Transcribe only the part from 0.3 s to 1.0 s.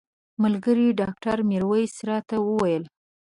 ملګري